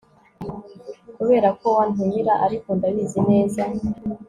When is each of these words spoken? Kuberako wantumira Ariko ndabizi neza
Kuberako 1.15 1.65
wantumira 1.77 2.33
Ariko 2.45 2.69
ndabizi 2.77 3.19
neza 3.29 3.63